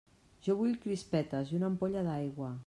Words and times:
Jo 0.47 0.55
vull 0.61 0.73
crispetes 0.85 1.53
i 1.53 1.59
una 1.59 1.71
ampolla 1.75 2.07
d'aigua! 2.09 2.51